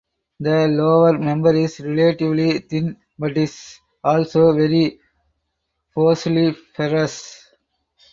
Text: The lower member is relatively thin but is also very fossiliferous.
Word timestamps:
The 0.39 0.67
lower 0.67 1.15
member 1.19 1.53
is 1.53 1.79
relatively 1.79 2.57
thin 2.57 2.97
but 3.19 3.37
is 3.37 3.79
also 4.03 4.51
very 4.51 4.99
fossiliferous. 5.95 7.51